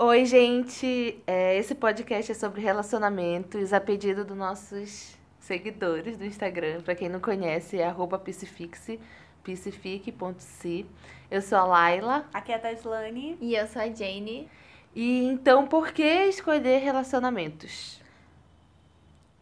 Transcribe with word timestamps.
Oi, 0.00 0.24
gente! 0.26 1.20
É, 1.26 1.56
esse 1.56 1.74
podcast 1.74 2.30
é 2.30 2.34
sobre 2.36 2.60
relacionamentos 2.60 3.72
a 3.72 3.80
pedido 3.80 4.24
dos 4.24 4.36
nossos 4.36 5.18
seguidores 5.40 6.16
do 6.16 6.24
Instagram. 6.24 6.82
Para 6.82 6.94
quem 6.94 7.08
não 7.08 7.18
conhece, 7.18 7.78
é 7.78 7.88
arroba 7.88 8.16
psifixe, 8.16 9.00
psifique.se. 9.42 10.86
Eu 11.28 11.42
sou 11.42 11.58
a 11.58 11.64
Laila. 11.64 12.28
Aqui 12.32 12.52
é 12.52 12.54
a 12.54 12.58
Taislane. 12.60 13.36
E 13.40 13.56
eu 13.56 13.66
sou 13.66 13.82
a 13.82 13.92
Jane. 13.92 14.48
E 14.94 15.24
então, 15.24 15.66
por 15.66 15.90
que 15.90 16.26
escolher 16.26 16.78
relacionamentos? 16.78 18.00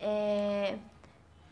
É... 0.00 0.78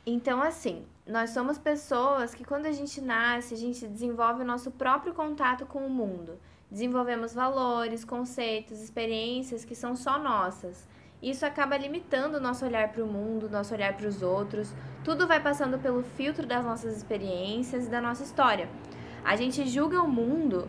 Então, 0.06 0.40
assim, 0.40 0.86
nós 1.06 1.28
somos 1.28 1.58
pessoas 1.58 2.34
que 2.34 2.42
quando 2.42 2.64
a 2.64 2.72
gente 2.72 3.02
nasce, 3.02 3.52
a 3.52 3.58
gente 3.58 3.86
desenvolve 3.86 4.40
o 4.40 4.46
nosso 4.46 4.70
próprio 4.70 5.12
contato 5.12 5.66
com 5.66 5.86
o 5.86 5.90
mundo. 5.90 6.38
Desenvolvemos 6.70 7.32
valores, 7.32 8.04
conceitos, 8.04 8.80
experiências 8.80 9.64
que 9.64 9.74
são 9.74 9.94
só 9.94 10.18
nossas. 10.18 10.88
Isso 11.22 11.46
acaba 11.46 11.76
limitando 11.76 12.36
o 12.36 12.40
nosso 12.40 12.66
olhar 12.66 12.88
para 12.92 13.02
o 13.02 13.06
mundo, 13.06 13.48
nosso 13.48 13.72
olhar 13.72 13.96
para 13.96 14.06
os 14.06 14.22
outros. 14.22 14.74
Tudo 15.02 15.26
vai 15.26 15.40
passando 15.40 15.78
pelo 15.78 16.02
filtro 16.02 16.46
das 16.46 16.64
nossas 16.64 16.96
experiências 16.96 17.86
e 17.86 17.90
da 17.90 18.00
nossa 18.00 18.22
história. 18.22 18.68
A 19.24 19.36
gente 19.36 19.66
julga 19.66 20.02
o 20.02 20.08
mundo 20.08 20.68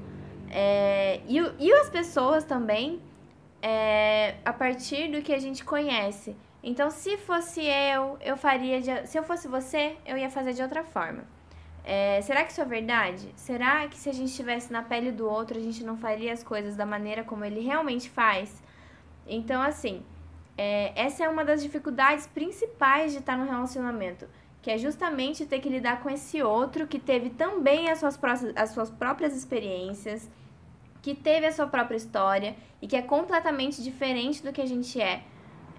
é, 0.50 1.20
e, 1.28 1.40
e 1.60 1.74
as 1.74 1.90
pessoas 1.90 2.46
também 2.46 3.02
é, 3.62 4.36
a 4.46 4.54
partir 4.54 5.10
do 5.10 5.22
que 5.22 5.34
a 5.34 5.40
gente 5.40 5.66
conhece. 5.66 6.36
Então, 6.64 6.90
se 6.90 7.18
fosse 7.18 7.62
eu, 7.62 8.18
eu 8.22 8.38
faria 8.38 8.80
de, 8.80 9.08
se 9.08 9.18
eu 9.18 9.24
fosse 9.24 9.48
você, 9.48 9.98
eu 10.06 10.18
ia 10.18 10.30
fazer 10.30 10.54
de 10.54 10.62
outra 10.62 10.84
forma. 10.84 11.24
É, 11.88 12.20
será 12.24 12.44
que 12.44 12.52
isso 12.52 12.62
é 12.62 12.66
verdade? 12.66 13.32
Será 13.36 13.88
que 13.88 13.96
se 13.96 14.10
a 14.10 14.14
gente 14.14 14.30
estivesse 14.30 14.74
na 14.74 14.82
pele 14.82 15.12
do 15.12 15.30
outro, 15.30 15.56
a 15.56 15.62
gente 15.62 15.84
não 15.84 15.96
faria 15.96 16.34
as 16.34 16.44
coisas 16.44 16.76
da 16.76 16.86
maneira 16.86 17.24
como 17.24 17.46
ele 17.46 17.60
realmente 17.60 18.10
faz? 18.10 18.64
Então, 19.28 19.62
assim, 19.62 20.04
é, 20.58 20.92
essa 20.96 21.24
é 21.24 21.30
uma 21.30 21.46
das 21.46 21.62
dificuldades 21.62 22.26
principais 22.26 23.12
de 23.12 23.20
estar 23.20 23.38
no 23.38 23.46
relacionamento, 23.46 24.28
que 24.64 24.72
é 24.72 24.80
justamente 24.80 25.46
ter 25.46 25.60
que 25.60 25.70
lidar 25.70 26.02
com 26.02 26.10
esse 26.10 26.42
outro 26.42 26.88
que 26.88 26.98
teve 26.98 27.30
também 27.30 27.88
as 27.92 28.00
suas, 28.00 28.20
as 28.56 28.72
suas 28.72 28.90
próprias 28.90 29.36
experiências, 29.36 30.28
que 31.04 31.14
teve 31.14 31.46
a 31.46 31.52
sua 31.52 31.68
própria 31.68 31.98
história 31.98 32.56
e 32.82 32.88
que 32.88 32.96
é 32.96 33.02
completamente 33.04 33.84
diferente 33.84 34.42
do 34.42 34.52
que 34.52 34.60
a 34.60 34.66
gente 34.66 35.00
é, 35.00 35.22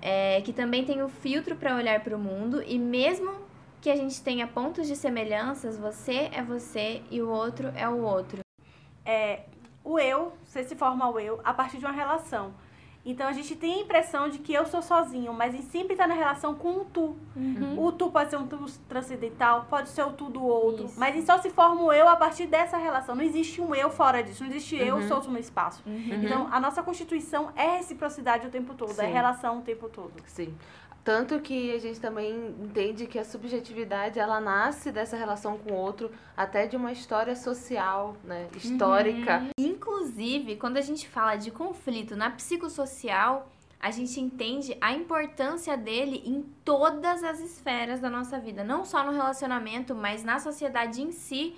é 0.01 0.41
que 0.41 0.53
também 0.53 0.85
tem 0.85 1.03
o 1.03 1.09
filtro 1.09 1.57
para 1.57 1.75
olhar 1.75 1.99
para 2.05 2.15
o 2.15 2.19
mundo 2.19 2.63
e 2.65 2.79
mesmo 2.79 3.45
que 3.81 3.91
a 3.91 3.97
gente 3.97 4.21
tenha 4.23 4.47
pontos 4.47 4.87
de 4.87 4.97
semelhanças, 4.97 5.79
você 5.79 6.31
é 6.33 6.43
você 6.43 7.03
e 7.11 7.21
o 7.23 7.29
outro 7.29 7.73
é 7.77 7.89
o 7.89 8.03
outro. 8.03 8.41
É, 9.05 9.41
o 9.85 9.99
eu, 9.99 10.33
você 10.45 10.65
se 10.65 10.75
forma 10.75 11.09
o 11.09 11.21
eu 11.21 11.41
a 11.45 11.55
partir 11.55 11.79
de 11.79 11.85
uma 11.85 11.95
relação. 11.95 12.53
Então 13.09 13.29
a 13.29 13.33
gente 13.33 13.55
tem 13.55 13.75
a 13.75 13.83
impressão 13.83 14.29
de 14.29 14.39
que 14.41 14.53
eu 14.53 14.67
sou 14.67 14.83
sozinho, 14.83 15.33
mas 15.33 15.55
em 15.55 15.63
sempre 15.63 15.93
está 15.93 16.09
na 16.09 16.15
relação 16.15 16.57
com 16.57 16.79
o 16.79 16.85
tu. 16.85 17.17
Uhum. 17.37 17.79
O 17.79 17.93
tu 17.93 18.11
pode 18.11 18.31
ser 18.31 18.37
um 18.37 18.49
tu 18.49 18.59
transcendental, 18.89 19.65
pode 19.71 19.91
ser 19.91 20.03
o 20.03 20.11
tu 20.11 20.25
do 20.25 20.43
outro, 20.43 20.87
Isso. 20.87 20.99
mas 20.99 21.25
só 21.25 21.39
se 21.39 21.49
forma 21.51 21.83
o 21.83 21.93
eu 21.93 22.09
a 22.09 22.17
partir 22.17 22.49
dessa 22.49 22.77
relação. 22.77 23.15
Não 23.15 23.23
existe 23.23 23.61
um 23.61 23.73
eu 23.73 23.91
fora 23.91 24.25
disso, 24.25 24.43
não 24.43 24.51
existe 24.51 24.75
uhum. 24.75 24.83
eu 24.83 25.03
solto 25.03 25.31
no 25.31 25.39
espaço. 25.39 25.85
Uhum. 25.87 26.25
Então 26.25 26.49
a 26.51 26.59
nossa 26.59 26.83
constituição 26.83 27.53
é 27.55 27.77
reciprocidade 27.77 28.49
o 28.49 28.51
tempo 28.51 28.75
todo, 28.75 28.91
é 28.91 28.95
Sim. 28.95 29.03
é 29.03 29.07
relação 29.07 29.59
o 29.61 29.63
tempo 29.63 29.89
todo. 29.89 30.13
Sim. 30.27 30.53
Tanto 31.07 31.39
que 31.39 31.73
a 31.73 31.79
gente 31.79 32.01
também 32.01 32.53
entende 32.61 33.07
que 33.07 33.17
a 33.17 33.25
subjetividade 33.25 34.19
ela 34.19 34.41
nasce 34.41 34.91
dessa 34.91 35.17
relação 35.17 35.57
com 35.57 35.71
o 35.71 35.77
outro, 35.77 36.11
até 36.37 36.67
de 36.67 36.77
uma 36.77 36.91
história 36.91 37.37
social, 37.37 38.17
né, 38.25 38.49
histórica. 38.57 39.39
Uhum. 39.39 39.51
Inclusive, 39.57 40.57
quando 40.57 40.79
a 40.79 40.81
gente 40.81 41.09
fala 41.09 41.37
de 41.37 41.53
conflito 41.53 42.17
na 42.17 42.29
psicossocial, 42.31 43.49
a 43.79 43.93
gente 43.93 44.21
entende 44.21 44.77
a 44.81 44.93
importância 44.95 45.77
dele 45.77 46.25
em 46.27 46.43
todas 46.65 47.23
as 47.23 47.39
esferas 47.39 48.01
da 48.01 48.11
nossa 48.11 48.41
vida, 48.41 48.65
não 48.65 48.85
só 48.85 49.05
no 49.05 49.13
relacionamento, 49.13 49.95
mas 49.95 50.25
na 50.25 50.41
sociedade 50.41 51.01
em 51.01 51.13
si. 51.13 51.55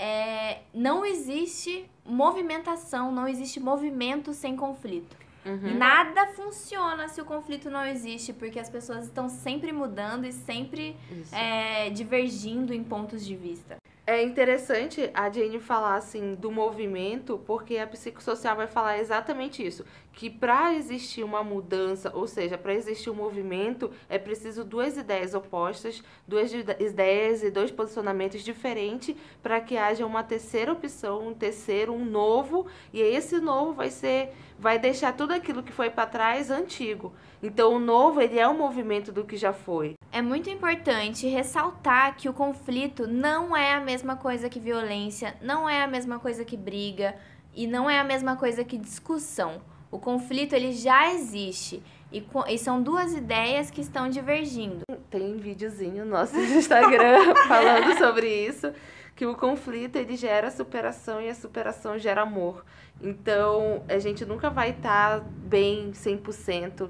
É, 0.00 0.62
não 0.74 1.04
existe 1.04 1.88
movimentação, 2.04 3.12
não 3.12 3.28
existe 3.28 3.60
movimento 3.60 4.32
sem 4.32 4.56
conflito. 4.56 5.19
Uhum. 5.44 5.76
Nada 5.76 6.26
funciona 6.28 7.08
se 7.08 7.20
o 7.20 7.24
conflito 7.24 7.70
não 7.70 7.84
existe, 7.84 8.32
porque 8.32 8.58
as 8.58 8.68
pessoas 8.68 9.04
estão 9.04 9.28
sempre 9.28 9.72
mudando 9.72 10.26
e 10.26 10.32
sempre 10.32 10.96
é, 11.32 11.90
divergindo 11.90 12.74
em 12.74 12.84
pontos 12.84 13.24
de 13.24 13.34
vista. 13.34 13.79
É 14.10 14.24
interessante 14.24 15.08
a 15.14 15.30
Jane 15.30 15.60
falar 15.60 15.94
assim 15.94 16.34
do 16.34 16.50
movimento, 16.50 17.40
porque 17.46 17.76
a 17.76 17.86
psicossocial 17.86 18.56
vai 18.56 18.66
falar 18.66 18.98
exatamente 18.98 19.64
isso, 19.64 19.84
que 20.12 20.28
para 20.28 20.74
existir 20.74 21.22
uma 21.22 21.44
mudança, 21.44 22.10
ou 22.12 22.26
seja, 22.26 22.58
para 22.58 22.74
existir 22.74 23.08
um 23.08 23.14
movimento, 23.14 23.88
é 24.08 24.18
preciso 24.18 24.64
duas 24.64 24.96
ideias 24.96 25.32
opostas, 25.32 26.02
duas 26.26 26.52
ideias 26.52 27.44
e 27.44 27.52
dois 27.52 27.70
posicionamentos 27.70 28.42
diferentes 28.42 29.14
para 29.40 29.60
que 29.60 29.76
haja 29.76 30.04
uma 30.04 30.24
terceira 30.24 30.72
opção, 30.72 31.28
um 31.28 31.32
terceiro, 31.32 31.92
um 31.92 32.04
novo, 32.04 32.66
e 32.92 33.00
esse 33.00 33.38
novo 33.38 33.74
vai 33.74 33.90
ser 33.90 34.32
vai 34.58 34.76
deixar 34.76 35.12
tudo 35.12 35.32
aquilo 35.34 35.62
que 35.62 35.72
foi 35.72 35.88
para 35.88 36.10
trás 36.10 36.50
antigo. 36.50 37.14
Então 37.40 37.74
o 37.74 37.78
novo, 37.78 38.20
ele 38.20 38.40
é 38.40 38.48
um 38.48 38.58
movimento 38.58 39.12
do 39.12 39.24
que 39.24 39.36
já 39.36 39.52
foi. 39.52 39.99
É 40.12 40.20
muito 40.20 40.50
importante 40.50 41.28
ressaltar 41.28 42.16
que 42.16 42.28
o 42.28 42.32
conflito 42.32 43.06
não 43.06 43.56
é 43.56 43.74
a 43.74 43.80
mesma 43.80 44.16
coisa 44.16 44.48
que 44.48 44.58
violência, 44.58 45.36
não 45.40 45.68
é 45.68 45.82
a 45.82 45.86
mesma 45.86 46.18
coisa 46.18 46.44
que 46.44 46.56
briga 46.56 47.14
e 47.54 47.64
não 47.64 47.88
é 47.88 48.00
a 48.00 48.04
mesma 48.04 48.34
coisa 48.34 48.64
que 48.64 48.76
discussão. 48.76 49.60
O 49.88 50.00
conflito 50.00 50.52
ele 50.52 50.72
já 50.72 51.12
existe 51.12 51.80
e, 52.12 52.24
e 52.48 52.58
são 52.58 52.82
duas 52.82 53.14
ideias 53.14 53.70
que 53.70 53.80
estão 53.80 54.08
divergindo. 54.08 54.82
Tem 55.08 55.34
um 55.34 55.38
videozinho 55.38 56.04
no 56.04 56.10
nosso 56.10 56.36
Instagram 56.36 57.32
falando 57.46 57.96
sobre 57.96 58.46
isso, 58.46 58.72
que 59.20 59.26
o 59.26 59.34
conflito 59.34 59.96
ele 59.96 60.16
gera 60.16 60.50
superação 60.50 61.20
e 61.20 61.28
a 61.28 61.34
superação 61.34 61.98
gera 61.98 62.22
amor. 62.22 62.64
Então, 63.02 63.84
a 63.86 63.98
gente 63.98 64.24
nunca 64.24 64.48
vai 64.48 64.70
estar 64.70 65.20
tá 65.20 65.26
bem 65.42 65.90
100% 65.90 66.88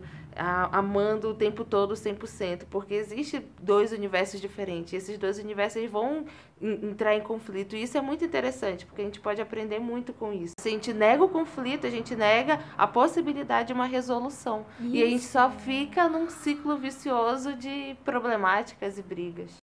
amando 0.70 1.30
o 1.30 1.34
tempo 1.34 1.64
todo 1.64 1.94
100%, 1.94 2.66
porque 2.70 2.94
existe 2.94 3.44
dois 3.60 3.90
universos 3.90 4.40
diferentes. 4.40 4.92
Esses 4.92 5.18
dois 5.18 5.40
universos 5.40 5.84
vão 5.90 6.24
entrar 6.62 7.16
em 7.16 7.20
conflito. 7.20 7.74
E 7.74 7.82
isso 7.82 7.98
é 7.98 8.00
muito 8.00 8.24
interessante, 8.24 8.86
porque 8.86 9.02
a 9.02 9.04
gente 9.06 9.18
pode 9.18 9.42
aprender 9.42 9.80
muito 9.80 10.12
com 10.12 10.32
isso. 10.32 10.54
Se 10.60 10.68
a 10.68 10.70
gente 10.70 10.92
nega 10.92 11.24
o 11.24 11.28
conflito, 11.28 11.84
a 11.84 11.90
gente 11.90 12.14
nega 12.14 12.60
a 12.78 12.86
possibilidade 12.86 13.66
de 13.66 13.72
uma 13.72 13.86
resolução. 13.86 14.64
Isso. 14.78 14.94
E 14.94 15.02
a 15.02 15.06
gente 15.06 15.24
só 15.24 15.50
fica 15.50 16.08
num 16.08 16.30
ciclo 16.30 16.76
vicioso 16.76 17.54
de 17.54 17.96
problemáticas 18.04 18.98
e 18.98 19.02
brigas. 19.02 19.56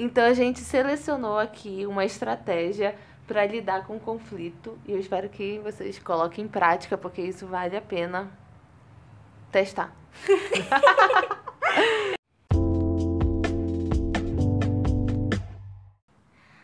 Então 0.00 0.24
a 0.24 0.32
gente 0.32 0.60
selecionou 0.60 1.36
aqui 1.36 1.84
uma 1.84 2.04
estratégia 2.04 2.96
para 3.26 3.44
lidar 3.44 3.84
com 3.84 3.96
o 3.96 4.00
conflito 4.00 4.78
e 4.86 4.92
eu 4.92 4.98
espero 5.00 5.28
que 5.28 5.58
vocês 5.58 5.98
coloquem 5.98 6.44
em 6.44 6.48
prática, 6.48 6.96
porque 6.96 7.20
isso 7.20 7.48
vale 7.48 7.76
a 7.76 7.82
pena 7.82 8.30
testar. 9.50 9.92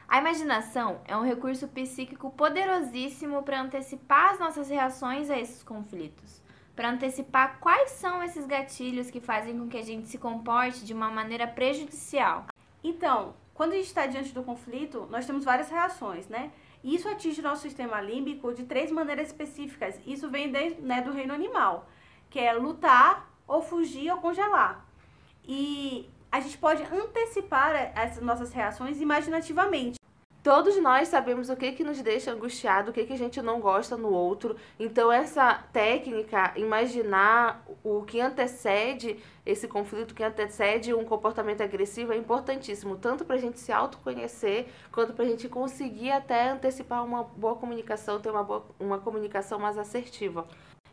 A 0.07 0.19
imaginação 0.19 1.01
é 1.07 1.17
um 1.17 1.25
recurso 1.25 1.67
psíquico 1.67 2.31
poderosíssimo 2.31 3.43
para 3.43 3.61
antecipar 3.61 4.31
as 4.31 4.39
nossas 4.39 4.71
reações 4.71 5.29
a 5.29 5.37
esses 5.37 5.65
conflitos, 5.65 6.41
para 6.77 6.89
antecipar 6.89 7.59
quais 7.59 7.91
são 7.91 8.23
esses 8.23 8.47
gatilhos 8.47 9.11
que 9.11 9.19
fazem 9.19 9.59
com 9.59 9.69
que 9.69 9.77
a 9.77 9.83
gente 9.83 10.07
se 10.07 10.17
comporte 10.17 10.85
de 10.85 10.95
uma 10.95 11.11
maneira 11.11 11.49
prejudicial. 11.49 12.47
Então, 12.85 13.35
quando 13.55 13.73
a 13.73 13.77
gente 13.77 13.87
está 13.87 14.07
diante 14.07 14.35
do 14.35 14.43
conflito, 14.43 15.09
nós 15.11 15.27
temos 15.27 15.43
várias 15.43 15.71
reações, 15.71 16.29
né? 16.29 16.53
Isso 16.85 17.09
atinge 17.09 17.41
o 17.41 17.43
nosso 17.43 17.63
sistema 17.63 17.99
límbico 17.99 18.53
de 18.53 18.65
três 18.65 18.93
maneiras 18.93 19.29
específicas. 19.29 19.99
Isso 20.07 20.29
vem 20.31 20.53
de, 20.53 20.75
né, 20.83 21.01
do 21.01 21.11
reino 21.11 21.33
animal, 21.33 21.89
que 22.29 22.39
é 22.39 22.53
lutar, 22.53 23.33
ou 23.47 23.63
fugir 23.63 24.11
ou 24.13 24.19
congelar. 24.19 24.87
E 25.47 26.11
a 26.31 26.41
gente 26.41 26.59
pode 26.59 26.83
antecipar 26.83 27.75
essas 27.95 28.23
nossas 28.23 28.53
reações 28.53 29.01
imaginativamente. 29.01 29.99
Todos 30.45 30.77
nós 30.77 31.09
sabemos 31.09 31.49
o 31.49 31.57
que, 31.57 31.73
que 31.73 31.83
nos 31.83 32.03
deixa 32.03 32.31
angustiado, 32.31 32.91
o 32.91 32.95
que, 32.95 33.07
que 33.07 33.15
a 33.15 33.19
gente 33.19 33.41
não 33.41 33.61
gosta 33.61 33.97
no 33.97 34.11
outro. 34.11 34.55
Então, 34.79 35.11
essa 35.11 35.55
técnica, 35.73 36.53
imaginar 36.55 37.65
o 37.83 38.03
que 38.03 38.21
antecede 38.21 39.19
esse 39.47 39.67
conflito, 39.67 40.15
que 40.15 40.23
antecede 40.23 40.93
um 40.93 41.03
comportamento 41.03 41.63
agressivo, 41.63 42.13
é 42.13 42.19
importantíssimo, 42.19 42.97
tanto 42.97 43.25
para 43.25 43.37
a 43.37 43.39
gente 43.39 43.59
se 43.59 43.73
autoconhecer, 43.73 44.67
quanto 44.93 45.15
para 45.15 45.25
a 45.25 45.29
gente 45.29 45.49
conseguir 45.49 46.11
até 46.11 46.51
antecipar 46.51 47.03
uma 47.03 47.25
boa 47.25 47.57
comunicação, 47.57 48.21
ter 48.21 48.29
uma, 48.29 48.45
boa, 48.45 48.67
uma 48.79 48.99
comunicação 48.99 49.59
mais 49.59 49.79
assertiva. 49.79 50.47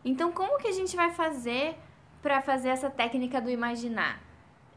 Então, 0.06 0.32
como 0.32 0.60
que 0.60 0.70
a 0.70 0.72
gente 0.72 0.96
vai 0.96 1.12
fazer 1.12 1.76
para 2.22 2.42
fazer 2.42 2.70
essa 2.70 2.90
técnica 2.90 3.42
do 3.42 3.50
imaginar. 3.50 4.22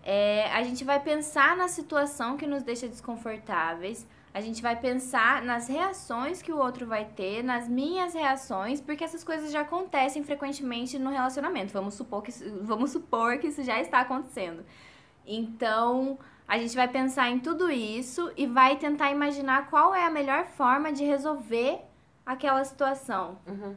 É, 0.02 0.50
a 0.52 0.62
gente 0.62 0.84
vai 0.84 1.00
pensar 1.00 1.56
na 1.56 1.68
situação 1.68 2.36
que 2.36 2.46
nos 2.46 2.62
deixa 2.62 2.88
desconfortáveis, 2.88 4.06
A 4.34 4.40
gente 4.40 4.60
vai 4.60 4.74
pensar 4.74 5.42
nas 5.42 5.68
reações 5.68 6.42
que 6.42 6.52
o 6.52 6.58
outro 6.58 6.84
vai 6.88 7.04
ter, 7.04 7.44
nas 7.44 7.68
minhas 7.68 8.14
reações, 8.14 8.80
porque 8.80 9.04
essas 9.04 9.22
coisas 9.22 9.52
já 9.52 9.60
acontecem 9.60 10.24
frequentemente 10.24 10.98
no 10.98 11.08
relacionamento. 11.08 11.72
Vamos 11.72 11.94
supor 11.94 12.20
que, 12.20 12.32
vamos 12.60 12.90
supor 12.90 13.38
que 13.38 13.46
isso 13.46 13.62
já 13.62 13.80
está 13.80 14.00
acontecendo. 14.00 14.64
Então, 15.24 16.18
a 16.48 16.58
gente 16.58 16.74
vai 16.74 16.88
pensar 16.88 17.30
em 17.30 17.38
tudo 17.38 17.70
isso 17.70 18.32
e 18.36 18.44
vai 18.44 18.76
tentar 18.76 19.12
imaginar 19.12 19.70
qual 19.70 19.94
é 19.94 20.04
a 20.04 20.10
melhor 20.10 20.46
forma 20.46 20.92
de 20.92 21.04
resolver 21.04 21.78
aquela 22.26 22.64
situação. 22.64 23.38
Uhum. 23.46 23.76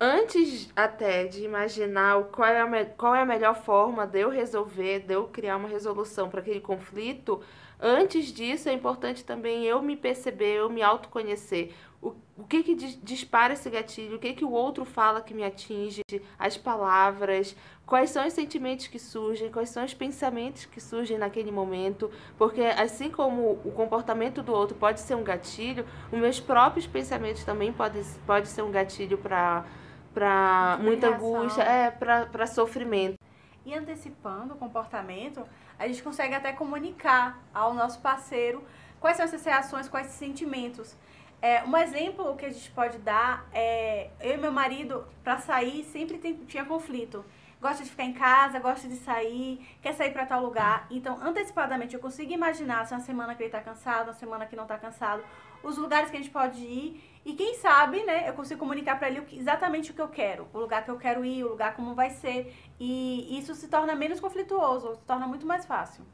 Antes 0.00 0.68
até 0.74 1.26
de 1.26 1.44
imaginar 1.44 2.24
qual 2.24 2.48
é, 2.48 2.60
a, 2.60 2.84
qual 2.86 3.14
é 3.14 3.22
a 3.22 3.26
melhor 3.26 3.54
forma 3.54 4.06
de 4.06 4.20
eu 4.20 4.30
resolver, 4.30 5.00
de 5.00 5.14
eu 5.14 5.28
criar 5.28 5.56
uma 5.56 5.68
resolução 5.68 6.28
para 6.28 6.40
aquele 6.40 6.60
conflito, 6.60 7.40
Antes 7.84 8.26
disso, 8.26 8.68
é 8.68 8.72
importante 8.72 9.24
também 9.24 9.64
eu 9.64 9.82
me 9.82 9.96
perceber, 9.96 10.54
eu 10.54 10.70
me 10.70 10.80
autoconhecer. 10.82 11.74
O, 12.00 12.14
o 12.36 12.44
que 12.44 12.62
que 12.62 12.76
dispara 12.76 13.54
esse 13.54 13.68
gatilho? 13.68 14.16
O 14.16 14.18
que 14.20 14.34
que 14.34 14.44
o 14.44 14.52
outro 14.52 14.84
fala 14.84 15.20
que 15.20 15.34
me 15.34 15.42
atinge? 15.42 16.00
As 16.38 16.56
palavras? 16.56 17.56
Quais 17.84 18.10
são 18.10 18.24
os 18.24 18.32
sentimentos 18.34 18.86
que 18.86 19.00
surgem? 19.00 19.50
Quais 19.50 19.70
são 19.70 19.84
os 19.84 19.92
pensamentos 19.92 20.64
que 20.64 20.80
surgem 20.80 21.18
naquele 21.18 21.50
momento? 21.50 22.08
Porque 22.38 22.60
assim 22.62 23.10
como 23.10 23.60
o 23.64 23.72
comportamento 23.72 24.44
do 24.44 24.52
outro 24.52 24.76
pode 24.76 25.00
ser 25.00 25.16
um 25.16 25.24
gatilho, 25.24 25.84
os 26.12 26.18
meus 26.20 26.38
próprios 26.38 26.86
pensamentos 26.86 27.42
também 27.42 27.72
podem 27.72 28.04
pode 28.24 28.46
ser 28.46 28.62
um 28.62 28.70
gatilho 28.70 29.18
para 29.18 29.64
para 30.14 30.78
muita 30.80 31.08
angústia, 31.08 31.62
é, 31.62 31.90
para 31.90 32.46
sofrimento. 32.46 33.16
E 33.64 33.74
antecipando 33.74 34.54
o 34.54 34.56
comportamento, 34.56 35.44
a 35.82 35.88
gente 35.88 36.02
consegue 36.02 36.34
até 36.34 36.52
comunicar 36.52 37.42
ao 37.52 37.74
nosso 37.74 38.00
parceiro 38.00 38.64
quais 39.00 39.16
são 39.16 39.24
essas 39.24 39.44
reações, 39.44 39.88
quais 39.88 40.06
esses 40.06 40.18
sentimentos. 40.18 40.96
É, 41.40 41.64
um 41.64 41.76
exemplo 41.76 42.36
que 42.36 42.46
a 42.46 42.50
gente 42.50 42.70
pode 42.70 42.98
dar 42.98 43.44
é 43.52 44.10
eu 44.20 44.34
e 44.34 44.36
meu 44.36 44.52
marido, 44.52 45.04
para 45.24 45.38
sair, 45.38 45.82
sempre 45.84 46.18
tem, 46.18 46.36
tinha 46.44 46.64
conflito. 46.64 47.24
Gosta 47.60 47.82
de 47.82 47.90
ficar 47.90 48.04
em 48.04 48.12
casa, 48.12 48.60
gosta 48.60 48.88
de 48.88 48.94
sair, 48.96 49.66
quer 49.82 49.92
sair 49.92 50.12
para 50.12 50.24
tal 50.24 50.40
lugar. 50.40 50.86
Então, 50.88 51.18
antecipadamente, 51.20 51.94
eu 51.94 52.00
consigo 52.00 52.32
imaginar 52.32 52.86
se 52.86 52.94
é 52.94 52.96
uma 52.96 53.02
semana 53.02 53.34
que 53.34 53.42
ele 53.42 53.48
está 53.48 53.60
cansado, 53.60 54.08
uma 54.08 54.14
semana 54.14 54.46
que 54.46 54.54
não 54.54 54.62
está 54.64 54.78
cansado, 54.78 55.24
os 55.62 55.76
lugares 55.76 56.10
que 56.10 56.16
a 56.16 56.20
gente 56.20 56.30
pode 56.30 56.60
ir 56.60 57.12
e 57.24 57.34
quem 57.34 57.54
sabe, 57.54 58.02
né, 58.02 58.28
eu 58.28 58.34
consigo 58.34 58.58
comunicar 58.58 58.98
para 58.98 59.08
ele 59.08 59.22
exatamente 59.32 59.92
o 59.92 59.94
que 59.94 60.02
eu 60.02 60.08
quero, 60.08 60.48
o 60.52 60.58
lugar 60.58 60.84
que 60.84 60.90
eu 60.90 60.96
quero 60.96 61.24
ir, 61.24 61.44
o 61.44 61.50
lugar 61.50 61.76
como 61.76 61.94
vai 61.94 62.10
ser. 62.10 62.52
E 62.80 63.38
isso 63.38 63.54
se 63.54 63.68
torna 63.68 63.94
menos 63.94 64.18
conflituoso, 64.18 64.96
se 64.96 65.02
torna 65.02 65.26
muito 65.26 65.46
mais 65.46 65.64
fácil. 65.64 66.04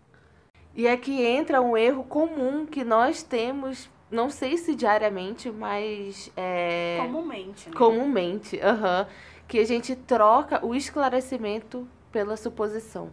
E 0.75 0.87
é 0.87 0.97
que 0.97 1.25
entra 1.25 1.63
um 1.63 1.77
erro 1.77 2.05
comum 2.05 2.67
que 2.67 2.85
nós 2.85 3.23
temos, 3.23 3.91
não 4.11 4.29
sei 4.29 4.59
se 4.59 4.75
diariamente, 4.75 5.51
mas. 5.51 6.31
É... 6.37 6.99
Comumente. 7.01 7.71
Né? 7.71 7.75
Comumente, 7.75 8.57
uhum, 8.57 9.07
que 9.49 9.59
a 9.59 9.65
gente 9.65 9.97
troca 9.97 10.65
o 10.65 10.75
esclarecimento 10.75 11.89
pela 12.13 12.37
suposição. 12.37 13.11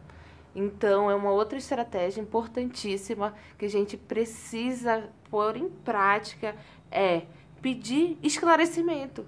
Então, 0.55 1.11
é 1.11 1.15
uma 1.15 1.31
outra 1.31 1.57
estratégia 1.57 2.21
importantíssima 2.21 3.35
que 3.57 3.65
a 3.65 3.69
gente 3.69 3.97
precisa 3.97 5.09
pôr 5.29 5.57
em 5.57 5.69
prática 5.69 6.55
é 6.89 7.23
pedir 7.61 8.17
esclarecimento. 8.23 9.25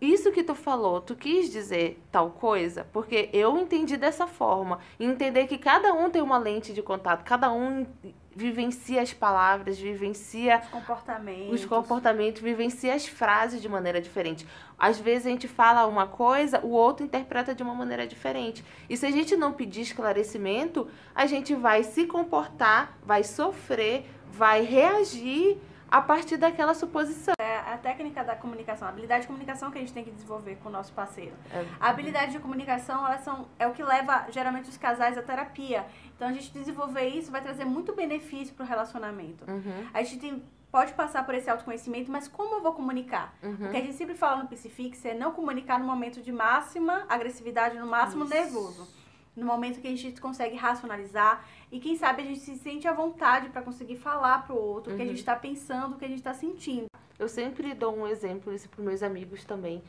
Isso 0.00 0.32
que 0.32 0.42
tu 0.42 0.52
falou, 0.56 1.00
tu 1.00 1.14
quis 1.14 1.48
dizer 1.48 2.02
tal 2.10 2.30
coisa? 2.30 2.84
Porque 2.92 3.30
eu 3.32 3.56
entendi 3.56 3.96
dessa 3.96 4.26
forma. 4.26 4.80
Entender 4.98 5.46
que 5.46 5.56
cada 5.56 5.94
um 5.94 6.10
tem 6.10 6.20
uma 6.20 6.38
lente 6.38 6.72
de 6.72 6.82
contato, 6.82 7.22
cada 7.22 7.52
um 7.52 7.86
vivencia 8.34 9.02
as 9.02 9.12
palavras, 9.12 9.78
vivencia 9.78 10.60
os 10.62 10.68
comportamentos, 10.68 11.60
os 11.60 11.64
comportamentos, 11.64 12.42
vivencia 12.42 12.94
as 12.94 13.06
frases 13.06 13.60
de 13.60 13.68
maneira 13.68 14.00
diferente. 14.00 14.46
Às 14.78 14.98
vezes 14.98 15.26
a 15.26 15.30
gente 15.30 15.46
fala 15.46 15.86
uma 15.86 16.06
coisa, 16.06 16.60
o 16.60 16.70
outro 16.70 17.04
interpreta 17.04 17.54
de 17.54 17.62
uma 17.62 17.74
maneira 17.74 18.06
diferente. 18.06 18.64
E 18.88 18.96
se 18.96 19.06
a 19.06 19.10
gente 19.10 19.36
não 19.36 19.52
pedir 19.52 19.82
esclarecimento, 19.82 20.88
a 21.14 21.26
gente 21.26 21.54
vai 21.54 21.84
se 21.84 22.06
comportar, 22.06 22.98
vai 23.04 23.22
sofrer, 23.22 24.06
vai 24.30 24.62
reagir 24.62 25.58
a 25.92 26.00
partir 26.00 26.38
daquela 26.38 26.72
suposição. 26.72 27.34
É 27.38 27.58
a 27.58 27.76
técnica 27.76 28.24
da 28.24 28.34
comunicação, 28.34 28.88
a 28.88 28.90
habilidade 28.90 29.22
de 29.22 29.26
comunicação 29.26 29.70
que 29.70 29.76
a 29.76 29.80
gente 29.82 29.92
tem 29.92 30.02
que 30.02 30.10
desenvolver 30.10 30.56
com 30.62 30.70
o 30.70 30.72
nosso 30.72 30.90
parceiro. 30.94 31.34
É. 31.52 31.66
A 31.78 31.90
habilidade 31.90 32.32
de 32.32 32.38
comunicação 32.38 33.06
elas 33.06 33.20
são, 33.20 33.46
é 33.58 33.66
o 33.66 33.72
que 33.72 33.82
leva 33.82 34.26
geralmente 34.30 34.70
os 34.70 34.78
casais 34.78 35.18
à 35.18 35.22
terapia. 35.22 35.84
Então 36.16 36.28
a 36.28 36.32
gente 36.32 36.50
desenvolver 36.50 37.06
isso 37.08 37.30
vai 37.30 37.42
trazer 37.42 37.66
muito 37.66 37.94
benefício 37.94 38.54
para 38.54 38.64
o 38.64 38.66
relacionamento. 38.66 39.44
Uhum. 39.46 39.86
A 39.92 40.02
gente 40.02 40.18
tem, 40.18 40.42
pode 40.70 40.94
passar 40.94 41.26
por 41.26 41.34
esse 41.34 41.50
autoconhecimento, 41.50 42.10
mas 42.10 42.26
como 42.26 42.54
eu 42.54 42.62
vou 42.62 42.72
comunicar? 42.72 43.34
Uhum. 43.42 43.66
O 43.66 43.70
que 43.70 43.76
a 43.76 43.80
gente 43.80 43.94
sempre 43.94 44.14
fala 44.14 44.42
no 44.42 44.48
Psifix 44.48 45.04
é 45.04 45.12
não 45.12 45.32
comunicar 45.32 45.78
no 45.78 45.84
momento 45.84 46.22
de 46.22 46.32
máxima 46.32 47.04
agressividade, 47.06 47.78
no 47.78 47.86
máximo 47.86 48.24
isso. 48.24 48.32
nervoso 48.32 49.01
no 49.36 49.46
momento 49.46 49.80
que 49.80 49.88
a 49.88 49.96
gente 49.96 50.20
consegue 50.20 50.56
racionalizar 50.56 51.44
e 51.70 51.80
quem 51.80 51.96
sabe 51.96 52.22
a 52.22 52.24
gente 52.24 52.40
se 52.40 52.56
sente 52.56 52.86
à 52.86 52.92
vontade 52.92 53.48
para 53.48 53.62
conseguir 53.62 53.96
falar 53.96 54.46
pro 54.46 54.56
outro 54.56 54.90
uhum. 54.90 54.96
o 54.96 54.96
que 54.98 55.02
a 55.04 55.08
gente 55.08 55.20
está 55.20 55.34
uhum. 55.34 55.40
pensando, 55.40 55.94
o 55.94 55.98
que 55.98 56.04
a 56.04 56.08
gente 56.08 56.18
está 56.18 56.34
sentindo. 56.34 56.86
Eu 57.18 57.28
sempre 57.28 57.72
dou 57.74 57.96
um 57.96 58.06
exemplo 58.06 58.52
isso 58.52 58.68
para 58.68 58.84
meus 58.84 59.02
amigos 59.02 59.44
também 59.44 59.82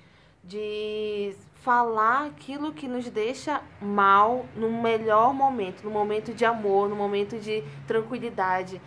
de 0.44 1.34
falar 1.56 2.26
aquilo 2.26 2.74
que 2.74 2.88
nos 2.88 3.10
deixa 3.10 3.62
mal 3.82 4.46
no 4.56 4.70
melhor 4.70 5.34
momento, 5.34 5.84
no 5.84 5.90
momento 5.90 6.34
de 6.34 6.44
amor, 6.44 6.90
no 6.90 6.96
momento 6.96 7.40
de 7.40 7.64
tranquilidade. 7.88 8.82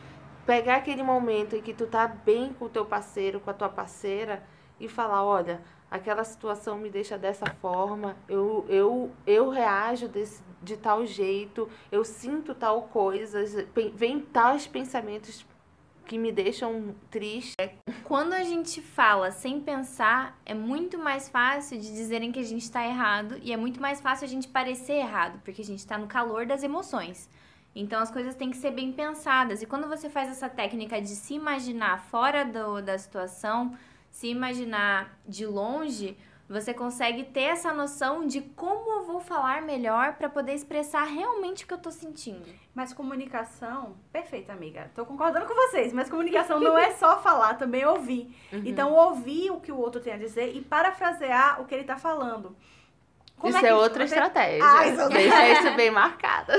Pegar 0.45 0.77
aquele 0.77 1.03
momento 1.03 1.57
em 1.57 1.63
que 1.63 1.73
tu 1.73 1.87
tá 1.87 2.07
bem 2.07 2.53
com 2.53 2.67
o 2.67 2.69
teu 2.69 2.85
parceiro, 2.85 3.41
com 3.41 3.51
a 3.51 3.55
tua 3.55 3.71
parceira 3.71 4.45
e 4.79 4.87
falar, 4.87 5.25
olha, 5.25 5.63
aquela 5.91 6.25
situação 6.25 6.79
me 6.79 6.91
deixa 6.91 7.17
dessa 7.17 7.47
forma, 7.61 8.17
eu, 8.29 8.67
eu, 8.69 9.11
eu 9.27 9.49
reajo 9.49 10.09
desse, 10.09 10.43
de 10.63 10.77
tal 10.77 11.07
jeito, 11.07 11.69
eu 11.91 12.05
sinto 12.05 12.55
tal 12.55 12.83
coisa, 12.83 13.45
vem 13.95 14.21
tais 14.21 14.67
pensamentos 14.67 15.47
que 16.07 16.17
me 16.17 16.31
deixam 16.31 16.95
triste. 17.11 17.55
Quando 18.05 18.33
a 18.33 18.45
gente 18.45 18.81
fala 18.81 19.31
sem 19.31 19.61
pensar, 19.61 20.39
é 20.47 20.55
muito 20.55 20.97
mais 20.99 21.29
fácil 21.29 21.79
de 21.79 21.93
dizerem 21.93 22.31
que 22.31 22.39
a 22.39 22.45
gente 22.45 22.63
está 22.63 22.87
errado 22.87 23.39
e 23.43 23.53
é 23.53 23.57
muito 23.57 23.81
mais 23.81 24.01
fácil 24.01 24.25
a 24.25 24.29
gente 24.29 24.49
parecer 24.49 24.95
errado, 24.95 25.41
porque 25.45 25.63
a 25.63 25.65
gente 25.65 25.81
está 25.81 25.99
no 25.99 26.07
calor 26.07 26.47
das 26.47 26.63
emoções. 26.63 27.29
Então 27.75 28.01
as 28.01 28.11
coisas 28.11 28.35
têm 28.35 28.51
que 28.51 28.57
ser 28.57 28.71
bem 28.71 28.93
pensadas. 28.93 29.61
E 29.61 29.67
quando 29.67 29.87
você 29.87 30.09
faz 30.09 30.31
essa 30.31 30.49
técnica 30.49 31.01
de 31.01 31.09
se 31.09 31.35
imaginar 31.35 31.99
fora 32.05 32.45
do, 32.45 32.81
da 32.81 32.97
situação, 32.97 33.77
se 34.17 34.29
imaginar 34.29 35.19
de 35.29 35.45
longe, 35.45 36.17
você 36.49 36.73
consegue 36.73 37.23
ter 37.23 37.43
essa 37.43 37.71
noção 37.71 38.27
de 38.27 38.41
como 38.41 38.91
eu 38.93 39.05
vou 39.05 39.21
falar 39.21 39.61
melhor 39.61 40.15
para 40.15 40.27
poder 40.27 40.55
expressar 40.55 41.05
realmente 41.05 41.65
o 41.65 41.69
que 41.69 41.75
eu 41.75 41.79
tô 41.79 41.91
sentindo. 41.91 42.49
Mas 42.75 42.95
comunicação, 42.95 43.95
perfeito, 44.11 44.51
amiga. 44.51 44.91
Tô 44.95 45.05
concordando 45.05 45.45
com 45.45 45.55
vocês, 45.55 45.93
mas 45.93 46.09
comunicação 46.09 46.59
não 46.59 46.79
é 46.79 46.93
só 46.93 47.21
falar, 47.21 47.59
também 47.59 47.83
é 47.83 47.91
ouvir. 47.91 48.35
Uhum. 48.51 48.63
Então, 48.65 48.95
ouvir 48.95 49.51
o 49.51 49.61
que 49.61 49.71
o 49.71 49.77
outro 49.77 50.01
tem 50.01 50.15
a 50.15 50.17
dizer 50.17 50.57
e 50.57 50.63
parafrasear 50.63 51.61
o 51.61 51.67
que 51.67 51.75
ele 51.75 51.85
tá 51.85 51.99
falando. 51.99 52.57
Como 53.37 53.55
isso 53.55 53.67
é, 53.67 53.69
é 53.69 53.75
outra 53.75 54.05
estratégia. 54.05 54.65
Ah, 54.65 54.87
isso 54.87 55.09
Deixa 55.11 55.49
isso 55.51 55.77
bem 55.77 55.91
marcado. 55.91 56.53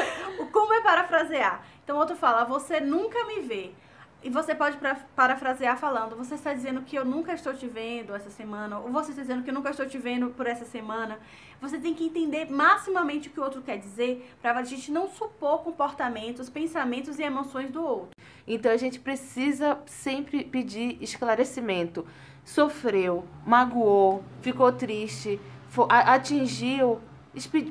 Como 0.50 0.72
é 0.72 0.80
parafrasear? 0.80 1.62
Então, 1.84 1.96
o 1.96 1.98
outro 1.98 2.16
fala, 2.16 2.44
você 2.44 2.80
nunca 2.80 3.22
me 3.26 3.40
vê. 3.40 3.74
E 4.22 4.30
você 4.30 4.54
pode 4.54 4.78
parafrasear 5.16 5.76
falando: 5.76 6.16
Você 6.16 6.34
está 6.36 6.54
dizendo 6.54 6.82
que 6.82 6.96
eu 6.96 7.04
nunca 7.04 7.32
estou 7.32 7.52
te 7.52 7.66
vendo 7.66 8.14
essa 8.14 8.30
semana, 8.30 8.78
ou 8.78 8.90
você 8.90 9.10
está 9.10 9.22
dizendo 9.22 9.42
que 9.42 9.50
eu 9.50 9.54
nunca 9.54 9.70
estou 9.70 9.86
te 9.86 9.98
vendo 9.98 10.30
por 10.30 10.46
essa 10.46 10.64
semana. 10.64 11.18
Você 11.60 11.78
tem 11.78 11.94
que 11.94 12.04
entender 12.04 12.50
maximamente 12.50 13.28
o 13.28 13.32
que 13.32 13.40
o 13.40 13.42
outro 13.42 13.62
quer 13.62 13.78
dizer 13.78 14.32
para 14.40 14.58
a 14.58 14.64
gente 14.64 14.92
não 14.92 15.08
supor 15.08 15.62
comportamentos, 15.62 16.48
pensamentos 16.48 17.18
e 17.18 17.22
emoções 17.22 17.70
do 17.70 17.82
outro. 17.82 18.10
Então 18.46 18.70
a 18.70 18.76
gente 18.76 19.00
precisa 19.00 19.78
sempre 19.86 20.44
pedir 20.44 20.98
esclarecimento. 21.00 22.06
Sofreu, 22.44 23.24
magoou, 23.46 24.24
ficou 24.40 24.72
triste, 24.72 25.40
atingiu, 25.88 27.00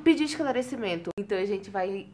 pedir 0.03 0.24
esclarecimento. 0.24 1.10
Então 1.17 1.38
a 1.38 1.46
gente 1.46 1.70
vai 1.70 2.08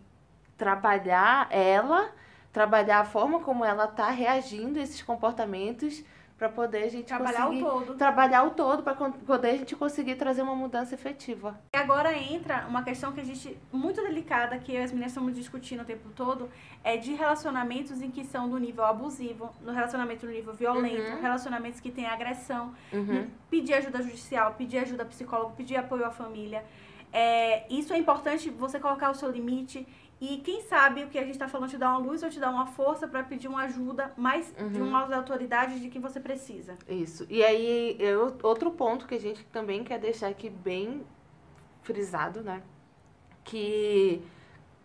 trabalhar 0.58 1.48
ela 1.52 2.12
trabalhar 2.58 3.02
a 3.02 3.06
forma 3.06 3.40
como 3.40 3.64
ela 3.64 3.86
está 3.86 4.10
reagindo 4.10 4.80
a 4.80 4.82
esses 4.82 5.04
comportamentos 5.04 6.04
para 6.40 6.50
poder 6.50 6.86
a 6.86 6.90
gente 6.90 7.06
trabalhar 7.06 7.46
conseguir 7.46 7.64
o 7.64 7.70
todo. 7.70 7.96
trabalhar 7.96 8.44
o 8.44 8.50
todo 8.50 8.82
para 8.82 8.96
poder 8.96 9.50
a 9.50 9.58
gente 9.58 9.76
conseguir 9.76 10.16
trazer 10.16 10.42
uma 10.42 10.56
mudança 10.56 10.96
efetiva. 10.96 11.60
E 11.72 11.78
agora 11.78 12.16
entra 12.18 12.66
uma 12.68 12.82
questão 12.82 13.12
que 13.12 13.22
a 13.22 13.24
gente 13.24 13.56
muito 13.72 14.02
delicada 14.02 14.58
que 14.58 14.72
eu 14.72 14.82
e 14.82 14.84
as 14.84 14.92
meninas 14.92 15.12
estamos 15.12 15.36
discutindo 15.36 15.82
o 15.82 15.86
tempo 15.86 16.10
todo 16.16 16.50
é 16.84 16.98
de 16.98 17.14
relacionamentos 17.14 18.02
em 18.02 18.10
que 18.10 18.24
são 18.24 18.50
do 18.50 18.58
nível 18.58 18.86
abusivo, 18.86 19.52
no 19.62 19.72
relacionamento 19.72 20.26
do 20.26 20.32
nível 20.32 20.54
violento, 20.54 21.12
uhum. 21.12 21.22
relacionamentos 21.22 21.80
que 21.80 21.92
têm 21.92 22.08
agressão, 22.08 22.74
uhum. 22.92 23.28
pedir 23.52 23.76
ajuda 23.76 24.02
judicial, 24.02 24.56
pedir 24.58 24.80
ajuda 24.80 25.06
psicólogo, 25.06 25.54
pedir 25.56 25.76
apoio 25.76 26.06
à 26.06 26.10
família. 26.10 26.64
É, 27.14 27.72
isso 27.72 27.94
é 27.94 27.98
importante 27.98 28.50
você 28.50 28.80
colocar 28.80 29.12
o 29.12 29.16
seu 29.16 29.32
limite 29.32 29.88
E 30.20 30.38
quem 30.38 30.62
sabe 30.64 31.04
o 31.04 31.08
que 31.10 31.18
a 31.18 31.22
gente 31.22 31.34
está 31.34 31.48
falando 31.48 31.70
te 31.70 31.78
dá 31.78 31.90
uma 31.90 32.00
luz 32.00 32.24
ou 32.24 32.30
te 32.30 32.40
dá 32.40 32.50
uma 32.50 32.66
força 32.66 33.08
para 33.08 33.24
pedir 33.24 33.48
uma 33.48 33.64
ajuda 33.64 34.12
mais 34.18 34.52
Uhum. 34.60 34.70
de 34.70 34.82
uma 34.82 35.16
autoridade 35.16 35.80
de 35.80 35.90
quem 35.90 36.02
você 36.02 36.20
precisa. 36.20 36.76
Isso. 36.88 37.26
E 37.30 37.44
aí, 37.44 37.96
eu, 38.00 38.36
outro 38.42 38.72
ponto 38.72 39.06
que 39.06 39.14
a 39.16 39.20
gente 39.20 39.46
também 39.46 39.84
quer 39.84 40.00
deixar 40.00 40.28
aqui 40.30 40.50
bem 40.50 41.06
frisado, 41.84 42.42
né? 42.42 42.64
Que, 43.44 44.22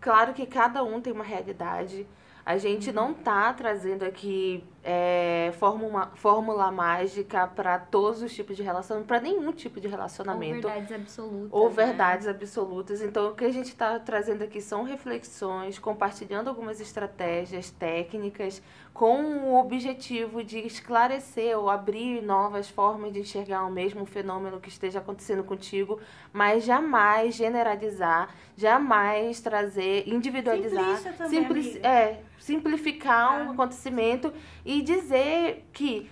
claro 0.01 0.35
que 0.35 0.47
cada 0.47 0.85
um 0.85 1.01
tem 1.01 1.13
uma 1.13 1.25
realidade. 1.25 2.07
A 2.45 2.59
gente 2.59 2.93
não 2.93 3.15
tá 3.15 3.53
trazendo 3.55 4.05
aqui 4.05 4.63
é, 4.85 5.53
fórmula, 5.59 6.11
fórmula 6.17 6.71
mágica 6.73 7.47
para 7.47 7.79
todos 7.79 8.21
os 8.23 8.35
tipos 8.35 8.57
de 8.57 8.63
relacionamento, 8.65 9.07
para 9.07 9.21
nenhum 9.21 9.53
tipo 9.53 9.81
de 9.81 9.87
Ou 9.87 9.91
relacionamento. 9.93 10.67
verdades 10.69 10.93
absolutas. 10.93 11.49
ou 11.53 11.69
né? 11.69 11.75
verdades 11.75 12.27
absolutas. 12.29 13.03
Então, 13.03 13.31
o 13.31 13.35
que 13.35 13.45
a 13.45 13.53
gente 13.53 13.67
está 13.69 13.99
trazendo 14.01 14.43
aqui 14.43 14.61
são 14.61 14.83
reflexões, 14.83 15.79
compartilhando 15.79 16.49
algumas 16.49 16.81
estratégias 16.81 17.71
técnicas 17.71 18.61
com 18.93 19.23
o 19.49 19.59
objetivo 19.59 20.43
de 20.45 20.59
esclarecer 20.59 21.57
ou 21.59 21.71
abrir 21.71 22.21
novas 22.23 22.69
formas 22.69 23.13
de 23.13 23.21
enxergar 23.21 23.65
o 23.65 23.71
mesmo 23.71 24.05
fenômeno 24.05 24.61
que 24.61 24.69
esteja 24.69 24.99
acontecendo 24.99 25.43
contigo, 25.45 25.99
mas 26.33 26.65
jamais 26.65 27.35
generalizar, 27.35 28.29
jamais 28.57 29.41
trazer, 29.41 30.07
individualizar, 30.07 31.01
também, 31.17 31.29
simpli- 31.43 31.79
é, 31.83 32.21
simplificar 32.39 33.43
um 33.47 33.51
Ah. 33.51 33.53
acontecimento 33.53 34.33
e 34.65 34.72
dizer 34.81 35.69
que 35.73 36.09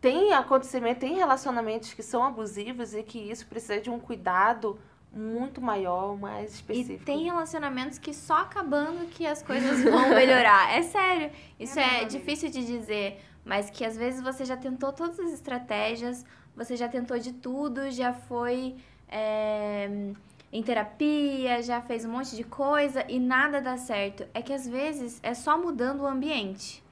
tem 0.00 0.34
acontecimento, 0.34 0.98
tem 1.00 1.14
relacionamentos 1.14 1.94
que 1.94 2.02
são 2.02 2.22
abusivos 2.22 2.92
e 2.94 3.02
que 3.02 3.18
isso 3.18 3.46
precisa 3.46 3.80
de 3.80 3.88
um 3.88 3.98
cuidado 3.98 4.78
muito 5.10 5.60
maior, 5.62 6.16
mais 6.18 6.50
E 6.50 6.54
específico. 6.56 7.04
tem 7.04 7.24
relacionamentos 7.24 7.98
que 7.98 8.12
só 8.12 8.38
acabando 8.42 9.06
que 9.06 9.26
as 9.26 9.42
coisas 9.42 9.82
vão 9.82 10.10
melhorar. 10.10 10.76
É 10.76 10.82
sério. 10.82 11.30
Isso 11.58 11.78
É 11.78 12.02
é, 12.02 12.04
difícil 12.04 12.50
de 12.50 12.66
dizer, 12.66 13.20
mas 13.44 13.70
que 13.70 13.84
às 13.84 13.96
vezes 13.96 14.20
você 14.20 14.44
já 14.44 14.56
tentou 14.56 14.92
todas 14.92 15.18
as 15.20 15.32
estratégias, 15.32 16.26
você 16.54 16.76
já 16.76 16.88
tentou 16.88 17.18
de 17.18 17.32
tudo, 17.32 17.90
já 17.90 18.12
foi 18.12 18.76
é, 19.08 19.88
em 20.52 20.62
terapia, 20.62 21.62
já 21.62 21.80
fez 21.80 22.04
um 22.04 22.10
monte 22.10 22.36
de 22.36 22.44
coisa 22.44 23.04
e 23.08 23.18
nada 23.18 23.60
dá 23.60 23.76
certo. 23.78 24.26
É 24.34 24.42
que 24.42 24.52
às 24.52 24.68
vezes 24.68 25.18
é 25.22 25.32
só 25.32 25.56
mudando 25.56 26.00
o 26.02 26.06
ambiente. 26.06 26.83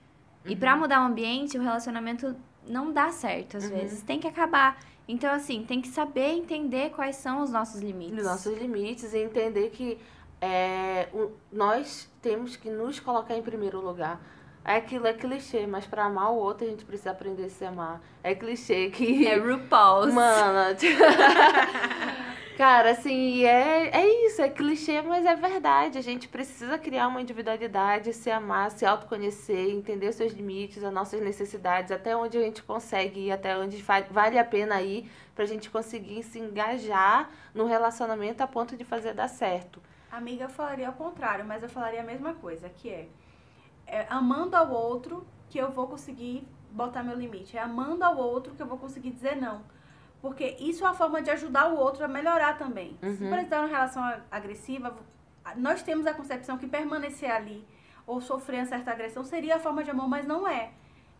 E 0.44 0.56
pra 0.56 0.76
mudar 0.76 1.02
o 1.02 1.06
ambiente, 1.06 1.56
o 1.56 1.62
relacionamento 1.62 2.34
não 2.66 2.92
dá 2.92 3.10
certo, 3.10 3.56
às 3.56 3.64
Uhum. 3.64 3.70
vezes. 3.70 4.02
Tem 4.02 4.18
que 4.18 4.26
acabar. 4.26 4.78
Então, 5.08 5.32
assim, 5.32 5.64
tem 5.64 5.80
que 5.80 5.88
saber 5.88 6.30
entender 6.32 6.90
quais 6.90 7.16
são 7.16 7.42
os 7.42 7.50
nossos 7.50 7.80
limites. 7.80 8.18
Os 8.18 8.24
nossos 8.24 8.56
limites 8.58 9.12
e 9.14 9.18
entender 9.18 9.70
que 9.70 9.98
é, 10.40 11.08
o- 11.12 11.30
nós 11.52 12.10
temos 12.20 12.56
que 12.56 12.68
nos 12.68 12.98
colocar 12.98 13.36
em 13.36 13.42
primeiro 13.42 13.80
lugar. 13.80 14.20
É 14.64 14.76
aquilo, 14.76 15.06
é 15.06 15.12
clichê, 15.12 15.66
mas 15.68 15.86
pra 15.86 16.04
amar 16.06 16.30
o 16.32 16.36
outro 16.36 16.66
a 16.66 16.70
gente 16.70 16.84
precisa 16.84 17.10
aprender 17.12 17.44
a 17.44 17.48
se 17.48 17.64
amar. 17.64 18.00
É 18.24 18.34
clichê 18.34 18.90
que. 18.90 19.26
É 19.26 19.36
RuPaul's. 19.36 20.12
Mano, 20.14 20.76
cara, 22.56 22.90
assim, 22.90 23.44
é, 23.44 23.88
é 23.88 24.26
isso, 24.26 24.40
é 24.42 24.48
clichê, 24.48 25.02
mas 25.02 25.24
é 25.24 25.34
verdade. 25.34 25.98
A 25.98 26.02
gente 26.02 26.28
precisa 26.28 26.78
criar 26.78 27.08
uma 27.08 27.20
individualidade, 27.20 28.12
se 28.12 28.30
amar, 28.30 28.70
se 28.70 28.84
autoconhecer, 28.84 29.70
entender 29.70 30.08
os 30.08 30.16
seus 30.16 30.32
limites, 30.32 30.82
as 30.82 30.92
nossas 30.92 31.20
necessidades, 31.20 31.90
até 31.90 32.16
onde 32.16 32.38
a 32.38 32.40
gente 32.40 32.62
consegue 32.62 33.26
ir, 33.26 33.32
até 33.32 33.56
onde 33.56 33.82
vale 34.10 34.38
a 34.38 34.44
pena 34.44 34.80
ir, 34.80 35.10
pra 35.34 35.44
gente 35.44 35.70
conseguir 35.70 36.22
se 36.22 36.38
engajar 36.38 37.30
no 37.54 37.66
relacionamento 37.66 38.42
a 38.42 38.46
ponto 38.46 38.76
de 38.76 38.84
fazer 38.84 39.14
dar 39.14 39.28
certo. 39.28 39.82
Amiga, 40.10 40.44
eu 40.44 40.50
falaria 40.50 40.86
ao 40.86 40.92
contrário, 40.92 41.44
mas 41.44 41.62
eu 41.62 41.68
falaria 41.68 42.00
a 42.00 42.04
mesma 42.04 42.34
coisa, 42.34 42.68
que 42.68 42.88
é, 42.88 43.08
é 43.86 44.06
amando 44.10 44.56
ao 44.56 44.70
outro 44.70 45.26
que 45.48 45.58
eu 45.58 45.70
vou 45.70 45.86
conseguir 45.86 46.46
botar 46.70 47.02
meu 47.02 47.16
limite. 47.16 47.56
É 47.56 47.60
amando 47.60 48.04
ao 48.04 48.16
outro 48.16 48.54
que 48.54 48.62
eu 48.62 48.66
vou 48.66 48.78
conseguir 48.78 49.10
dizer 49.10 49.36
não. 49.36 49.62
Porque 50.22 50.56
isso 50.60 50.84
é 50.84 50.86
uma 50.86 50.94
forma 50.94 51.20
de 51.20 51.30
ajudar 51.30 51.68
o 51.72 51.76
outro 51.76 52.04
a 52.04 52.08
melhorar 52.08 52.56
também. 52.56 52.96
Se, 53.00 53.06
Uhum. 53.24 53.28
por 53.28 53.38
exemplo, 53.38 53.58
uma 53.58 53.66
relação 53.66 54.02
a- 54.02 54.20
agressiva, 54.30 54.96
nós 55.56 55.82
temos 55.82 56.06
a 56.06 56.14
concepção 56.14 56.56
que 56.56 56.66
permanecer 56.68 57.28
ali 57.30 57.64
ou 58.06 58.20
sofrer 58.20 58.60
uma 58.60 58.66
certa 58.66 58.92
agressão 58.92 59.24
seria 59.24 59.56
a 59.56 59.58
forma 59.58 59.82
de 59.82 59.90
amor, 59.90 60.08
mas 60.08 60.24
não 60.24 60.46
é. 60.46 60.70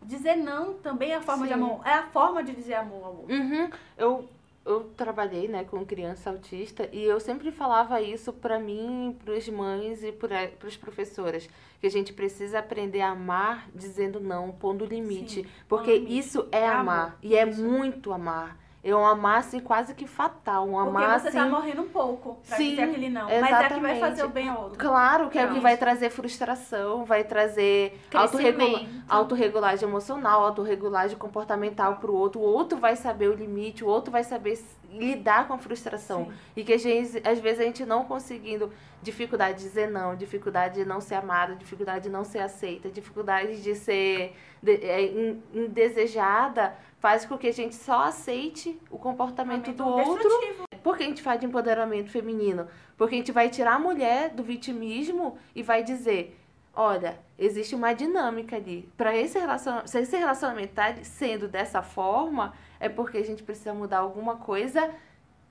Dizer 0.00 0.36
não 0.36 0.74
também 0.74 1.10
é 1.10 1.16
a 1.16 1.20
forma 1.20 1.46
de 1.46 1.52
Sim. 1.52 1.60
amor. 1.60 1.80
É 1.84 1.94
a 1.94 2.04
forma 2.04 2.42
de 2.44 2.52
dizer 2.54 2.74
amor 2.74 3.04
ao 3.04 3.16
outro. 3.16 3.34
Uhum. 3.34 3.70
Eu, 3.96 4.28
eu 4.64 4.84
trabalhei, 4.96 5.48
né, 5.48 5.64
com 5.64 5.84
criança 5.84 6.30
autista 6.30 6.88
e 6.92 7.02
eu 7.02 7.18
sempre 7.18 7.50
falava 7.50 8.00
isso 8.00 8.32
pra 8.32 8.58
mim, 8.60 9.16
pras 9.24 9.48
mães 9.48 10.02
e 10.04 10.12
para 10.12 10.48
as 10.64 10.76
professoras, 10.76 11.48
que 11.80 11.86
a 11.88 11.90
gente 11.90 12.12
precisa 12.12 12.60
aprender 12.60 13.00
a 13.00 13.10
amar 13.10 13.68
dizendo 13.74 14.20
não, 14.20 14.52
pondo 14.52 14.84
limite, 14.84 15.42
Sim, 15.42 15.46
porque 15.68 15.92
limite. 15.94 16.18
isso 16.18 16.48
é, 16.52 16.58
É 16.60 16.68
amar 16.68 17.06
amor, 17.06 17.18
e 17.22 17.36
é 17.36 17.48
isso. 17.48 17.62
muito 17.64 18.12
amar. 18.12 18.56
É 18.84 18.92
um 18.96 19.06
amar 19.06 19.38
assim 19.38 19.60
quase 19.60 19.94
que 19.94 20.08
fatal, 20.08 20.66
um 20.68 20.90
Porque 20.90 21.06
você 21.20 21.30
tá 21.30 21.46
morrendo 21.46 21.82
um 21.82 21.88
pouco 21.88 22.38
pra 22.44 22.56
Sim, 22.56 22.70
dizer 22.70 22.82
aquele 22.82 23.08
não. 23.08 23.26
Mas 23.28 23.34
é 23.34 23.38
que 23.38 23.50
vai 23.50 23.52
exatamente. 23.60 24.00
fazer 24.00 24.24
o 24.24 24.28
bem 24.28 24.48
ao 24.48 24.62
outro. 24.64 24.78
Claro 24.78 25.28
que 25.30 25.38
é 25.38 25.46
o 25.46 25.52
que 25.54 25.60
vai 25.60 25.76
trazer 25.76 26.10
frustração, 26.10 27.04
vai 27.04 27.22
trazer 27.22 28.00
autorregula 28.12 28.80
autorregulagem 29.08 29.88
emocional, 29.88 30.42
autorregulagem 30.42 31.16
comportamental 31.16 31.96
pro 31.96 32.12
outro. 32.12 32.40
O 32.40 32.42
outro 32.42 32.76
vai 32.76 32.96
saber 32.96 33.28
o 33.28 33.34
limite, 33.34 33.84
o 33.84 33.86
outro 33.86 34.10
vai 34.10 34.24
saber 34.24 34.58
lidar 34.90 35.46
com 35.46 35.54
a 35.54 35.58
frustração. 35.58 36.24
Sim. 36.24 36.32
E 36.56 36.64
que 36.64 36.72
a 36.72 36.78
gente, 36.78 37.22
às 37.26 37.38
vezes 37.38 37.60
a 37.60 37.64
gente 37.64 37.86
não 37.86 38.04
conseguindo, 38.04 38.68
dificuldade 39.00 39.58
de 39.58 39.64
dizer 39.64 39.88
não, 39.90 40.16
dificuldade 40.16 40.74
de 40.74 40.84
não 40.84 41.00
ser 41.00 41.14
amada, 41.14 41.54
dificuldade 41.54 42.04
de 42.04 42.10
não 42.10 42.24
ser 42.24 42.40
aceita, 42.40 42.88
dificuldade 42.88 43.62
de 43.62 43.74
ser 43.76 44.36
de- 44.62 44.84
é, 44.84 45.02
in- 45.02 45.42
indesejada, 45.54 46.74
faz 47.02 47.26
com 47.26 47.36
que 47.36 47.48
a 47.48 47.52
gente 47.52 47.74
só 47.74 48.04
aceite 48.04 48.80
o 48.88 48.96
comportamento 48.96 49.72
do 49.72 49.84
outro 49.84 50.22
destrutivo. 50.22 50.64
por 50.84 50.96
que 50.96 51.02
a 51.02 51.06
gente 51.06 51.20
fala 51.20 51.36
de 51.36 51.46
empoderamento 51.46 52.12
feminino? 52.12 52.68
Porque 52.96 53.16
a 53.16 53.18
gente 53.18 53.32
vai 53.32 53.50
tirar 53.50 53.74
a 53.74 53.78
mulher 53.78 54.30
do 54.30 54.44
vitimismo 54.44 55.36
e 55.52 55.64
vai 55.64 55.82
dizer: 55.82 56.38
olha, 56.72 57.18
existe 57.36 57.74
uma 57.74 57.92
dinâmica 57.92 58.54
ali. 58.54 58.88
Para 58.96 59.16
esse 59.16 59.36
relacionamento, 59.36 59.90
se 59.90 59.98
esse 59.98 60.16
relacionamento 60.16 60.74
tá 60.74 60.94
sendo 61.02 61.48
dessa 61.48 61.82
forma, 61.82 62.54
é 62.78 62.88
porque 62.88 63.18
a 63.18 63.24
gente 63.24 63.42
precisa 63.42 63.74
mudar 63.74 63.98
alguma 63.98 64.36
coisa 64.36 64.94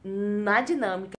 na 0.06 0.62
dinâmica. 0.62 1.18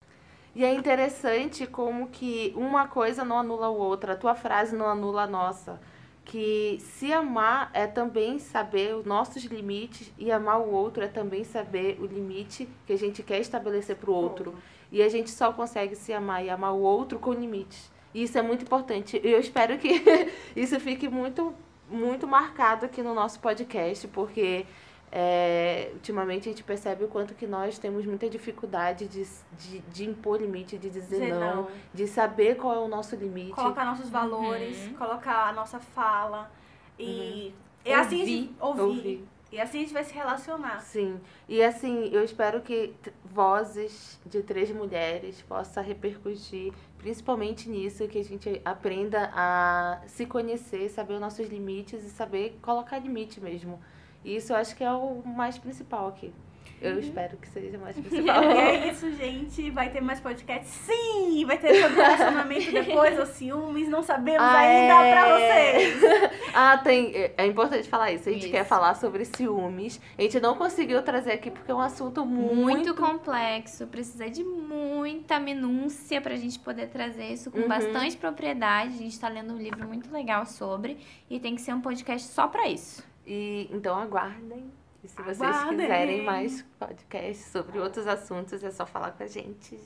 E 0.54 0.64
é 0.64 0.72
interessante 0.72 1.66
como 1.66 2.08
que 2.08 2.54
uma 2.56 2.88
coisa 2.88 3.22
não 3.22 3.38
anula 3.38 3.66
a 3.66 3.70
outra, 3.70 4.14
a 4.14 4.16
tua 4.16 4.34
frase 4.34 4.74
não 4.74 4.86
anula 4.86 5.24
a 5.24 5.26
nossa. 5.26 5.78
Que 6.24 6.78
se 6.80 7.12
amar 7.12 7.70
é 7.74 7.86
também 7.86 8.38
saber 8.38 8.94
os 8.94 9.04
nossos 9.04 9.44
limites 9.44 10.12
e 10.16 10.30
amar 10.30 10.60
o 10.60 10.70
outro 10.70 11.02
é 11.02 11.08
também 11.08 11.44
saber 11.44 11.98
o 12.00 12.06
limite 12.06 12.68
que 12.86 12.92
a 12.92 12.98
gente 12.98 13.22
quer 13.22 13.40
estabelecer 13.40 13.96
pro 13.96 14.12
outro. 14.12 14.54
E 14.90 15.02
a 15.02 15.08
gente 15.08 15.30
só 15.30 15.52
consegue 15.52 15.96
se 15.96 16.12
amar 16.12 16.44
e 16.44 16.50
amar 16.50 16.74
o 16.74 16.80
outro 16.80 17.18
com 17.18 17.32
limites. 17.32 17.90
E 18.14 18.22
isso 18.22 18.38
é 18.38 18.42
muito 18.42 18.62
importante. 18.62 19.20
E 19.22 19.30
eu 19.30 19.40
espero 19.40 19.78
que 19.78 20.02
isso 20.54 20.78
fique 20.78 21.08
muito, 21.08 21.54
muito 21.90 22.26
marcado 22.26 22.86
aqui 22.86 23.02
no 23.02 23.14
nosso 23.14 23.40
podcast, 23.40 24.06
porque 24.08 24.66
é, 25.14 25.90
ultimamente 25.92 26.48
a 26.48 26.52
gente 26.52 26.64
percebe 26.64 27.04
o 27.04 27.08
quanto 27.08 27.34
que 27.34 27.46
nós 27.46 27.78
temos 27.78 28.06
muita 28.06 28.30
dificuldade 28.30 29.06
de, 29.06 29.24
de, 29.58 29.78
de 29.80 30.08
impor 30.08 30.40
limite, 30.40 30.78
de 30.78 30.88
dizer, 30.88 31.20
Dizer 31.20 31.34
não, 31.34 31.56
não. 31.64 31.68
de 31.92 32.06
saber 32.06 32.56
qual 32.56 32.74
é 32.74 32.78
o 32.78 32.88
nosso 32.88 33.14
limite. 33.14 33.52
Colocar 33.52 33.84
nossos 33.84 34.08
valores, 34.08 34.78
Uhum. 34.86 34.94
colocar 34.94 35.48
a 35.48 35.52
nossa 35.52 35.78
fala. 35.78 36.50
E, 36.98 37.54
e 37.84 37.92
assim 37.92 38.22
a 38.22 38.24
gente- 38.24 38.54
ouvir. 38.58 38.80
Ouvir. 38.80 39.24
E 39.52 39.60
assim 39.60 39.78
a 39.78 39.80
gente 39.82 39.92
vai 39.92 40.02
se 40.02 40.14
relacionar. 40.14 40.80
Sim. 40.80 41.20
E 41.46 41.62
assim, 41.62 42.08
eu 42.10 42.24
espero 42.24 42.62
que 42.62 42.94
vozes 43.22 44.18
de 44.24 44.42
três 44.42 44.70
mulheres 44.70 45.42
possa 45.42 45.82
repercutir 45.82 46.72
principalmente 46.96 47.68
nisso, 47.68 48.08
que 48.08 48.18
a 48.18 48.24
gente 48.24 48.62
aprenda 48.64 49.30
a 49.34 50.00
se 50.06 50.24
conhecer, 50.24 50.88
saber 50.88 51.14
os 51.14 51.20
nossos 51.20 51.46
limites 51.50 52.02
e 52.02 52.08
saber 52.08 52.58
colocar 52.62 52.98
limite 52.98 53.42
mesmo. 53.42 53.78
E 54.24 54.36
isso 54.36 54.52
eu 54.52 54.56
acho 54.56 54.74
que 54.76 54.84
é 54.84 54.90
o 54.92 55.22
mais 55.24 55.58
principal 55.58 56.08
aqui. 56.08 56.32
Eu 56.80 56.98
espero 56.98 57.36
que 57.36 57.46
seja 57.48 57.78
o 57.78 57.80
mais 57.80 57.94
principal. 57.98 58.42
E 58.42 58.46
é 58.58 58.88
isso, 58.90 59.08
gente. 59.12 59.70
Vai 59.70 59.90
ter 59.90 60.00
mais 60.00 60.18
podcast? 60.18 60.66
Sim! 60.68 61.44
Vai 61.44 61.56
ter 61.56 61.80
sobre 61.80 62.00
relacionamento 62.02 62.70
depois, 62.72 63.16
os 63.20 63.28
ciúmes. 63.30 63.88
Não 63.88 64.02
sabemos 64.02 64.42
Ah, 64.42 64.58
ainda 64.58 65.04
é. 65.04 65.12
pra 65.12 65.38
vocês. 65.38 66.02
ah, 66.52 66.78
tem. 66.78 67.14
é- 67.14 67.34
É 67.38 67.46
importante 67.46 67.88
falar 67.88 68.10
isso. 68.10 68.28
A 68.28 68.32
gente 68.32 68.42
Isso. 68.42 68.50
quer 68.50 68.64
falar 68.64 68.94
sobre 68.94 69.24
ciúmes. 69.24 70.00
A 70.18 70.22
gente 70.22 70.40
não 70.40 70.56
conseguiu 70.56 71.00
trazer 71.02 71.32
aqui 71.32 71.52
porque 71.52 71.70
é 71.70 71.74
um 71.74 71.80
assunto 71.80 72.26
muito. 72.26 72.54
Muito 72.56 72.94
complexo, 72.96 73.86
precisa 73.86 74.28
de 74.28 74.42
muita 74.42 75.38
minúcia 75.38 76.20
pra 76.20 76.34
gente 76.34 76.58
poder 76.58 76.88
trazer 76.88 77.26
isso 77.32 77.48
com 77.52 77.60
Uhum. 77.60 77.68
bastante 77.68 78.16
propriedade. 78.16 78.94
A 78.94 78.98
gente 78.98 79.20
tá 79.20 79.28
lendo 79.28 79.54
um 79.54 79.58
livro 79.58 79.86
muito 79.86 80.12
legal 80.12 80.44
sobre 80.46 80.98
e 81.30 81.38
tem 81.38 81.54
que 81.54 81.60
ser 81.60 81.72
um 81.74 81.80
podcast 81.80 82.26
só 82.26 82.48
pra 82.48 82.68
isso. 82.68 83.04
E 83.26 83.68
então 83.72 83.96
aguardem. 83.96 84.70
E 85.02 85.08
se 85.08 85.16
vocês 85.16 85.40
Aguardem. 85.40 85.78
quiserem 85.78 86.22
mais 86.24 86.62
podcasts 86.78 87.46
sobre 87.46 87.78
outros 87.78 88.06
assuntos, 88.06 88.62
é 88.62 88.70
só 88.70 88.86
falar 88.86 89.12
com 89.12 89.24
a 89.24 89.26
gente. 89.26 89.78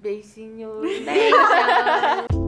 Beijinhos. 0.00 0.82
Beijo! 1.04 2.43